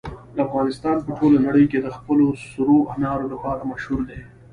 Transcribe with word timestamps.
افغانستان 0.45 0.95
په 1.05 1.09
ټوله 1.17 1.37
نړۍ 1.47 1.65
کې 1.71 1.79
د 1.81 1.87
خپلو 1.97 2.25
سرو 2.49 2.77
انارو 2.93 3.25
لپاره 3.33 3.67
مشهور 3.71 4.01
دی. 4.09 4.21